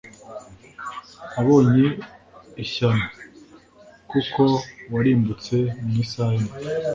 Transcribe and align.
ubonye 1.39 1.87
ishyano 2.63 3.05
kuko 4.09 4.43
warimbutse 4.93 5.55
mu 5.83 5.93
isaha 6.03 6.33
imwe. 6.39 6.55